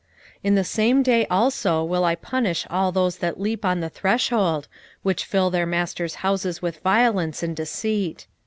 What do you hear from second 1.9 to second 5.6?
I punish all those that leap on the threshold, which fill